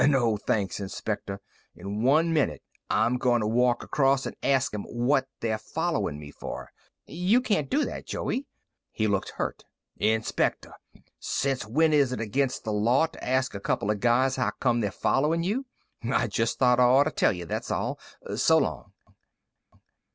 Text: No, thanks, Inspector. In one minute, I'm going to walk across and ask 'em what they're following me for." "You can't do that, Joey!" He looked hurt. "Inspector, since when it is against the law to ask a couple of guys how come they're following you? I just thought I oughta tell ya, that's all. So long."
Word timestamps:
No, 0.07 0.35
thanks, 0.35 0.79
Inspector. 0.79 1.39
In 1.75 2.01
one 2.01 2.33
minute, 2.33 2.63
I'm 2.89 3.19
going 3.19 3.39
to 3.41 3.45
walk 3.47 3.83
across 3.83 4.25
and 4.25 4.35
ask 4.41 4.73
'em 4.73 4.81
what 4.85 5.27
they're 5.41 5.59
following 5.59 6.17
me 6.19 6.31
for." 6.31 6.71
"You 7.05 7.39
can't 7.39 7.69
do 7.69 7.85
that, 7.85 8.07
Joey!" 8.07 8.47
He 8.89 9.05
looked 9.05 9.33
hurt. 9.37 9.63
"Inspector, 9.97 10.73
since 11.19 11.67
when 11.67 11.93
it 11.93 11.97
is 11.97 12.11
against 12.11 12.63
the 12.63 12.73
law 12.73 13.05
to 13.05 13.23
ask 13.23 13.53
a 13.53 13.59
couple 13.59 13.91
of 13.91 13.99
guys 13.99 14.37
how 14.37 14.49
come 14.59 14.79
they're 14.79 14.89
following 14.89 15.43
you? 15.43 15.67
I 16.03 16.25
just 16.25 16.57
thought 16.57 16.79
I 16.79 16.83
oughta 16.85 17.11
tell 17.11 17.33
ya, 17.33 17.45
that's 17.45 17.69
all. 17.69 17.99
So 18.35 18.57
long." 18.57 18.93